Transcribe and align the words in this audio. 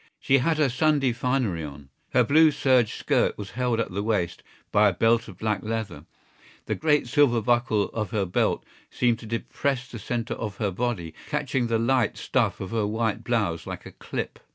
She 0.19 0.39
had 0.39 0.57
her 0.57 0.67
Sunday 0.67 1.11
finery 1.13 1.63
on. 1.63 1.89
Her 2.13 2.23
blue 2.23 2.49
serge 2.49 2.95
skirt 2.95 3.37
was 3.37 3.51
held 3.51 3.79
at 3.79 3.91
the 3.91 4.01
waist 4.01 4.41
by 4.71 4.89
a 4.89 4.93
belt 4.93 5.27
of 5.27 5.37
black 5.37 5.61
leather. 5.61 6.05
The 6.65 6.73
great 6.73 7.05
silver 7.07 7.39
buckle 7.39 7.89
of 7.89 8.09
her 8.09 8.25
belt 8.25 8.65
seemed 8.89 9.19
to 9.19 9.27
depress 9.27 9.87
the 9.91 9.99
centre 9.99 10.33
of 10.33 10.57
her 10.57 10.71
body, 10.71 11.13
catching 11.29 11.67
the 11.67 11.77
light 11.77 12.17
stuff 12.17 12.59
of 12.59 12.71
her 12.71 12.87
white 12.87 13.23
blouse 13.23 13.67
like 13.67 13.85
a 13.85 13.91
clip. 13.91 14.39